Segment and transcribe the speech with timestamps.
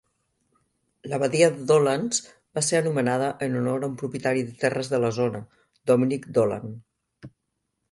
[1.11, 2.21] La badia de Dolans
[2.59, 5.45] va ser anomenada en honor a un propietari de terres de la zona,
[5.93, 6.69] Dominick Dolan.